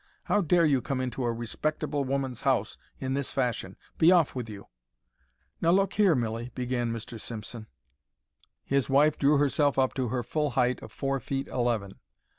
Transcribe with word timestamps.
How 0.23 0.41
dare 0.41 0.65
you 0.65 0.81
come 0.81 0.99
into 0.99 1.23
a 1.23 1.31
respectable 1.31 2.03
woman's 2.05 2.41
house 2.41 2.75
in 2.99 3.13
this 3.13 3.31
fashion? 3.31 3.77
Be 3.99 4.11
off 4.11 4.33
with 4.33 4.49
you." 4.49 4.65
"Now, 5.61 5.69
look 5.69 5.93
here, 5.93 6.15
Milly——" 6.15 6.49
began 6.55 6.91
Mr. 6.91 7.19
Simpson. 7.21 7.67
His 8.65 8.89
wife 8.89 9.19
drew 9.19 9.37
herself 9.37 9.77
up 9.77 9.93
to 9.93 10.07
her 10.07 10.23
full 10.23 10.49
height 10.57 10.81
of 10.81 10.91
four 10.91 11.19
feet 11.19 11.47
eleven. 11.49 11.99